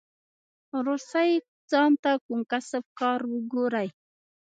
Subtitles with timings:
[0.77, 1.31] ورسئ
[1.71, 3.87] ځان ته کوم کسب کار وگورئ.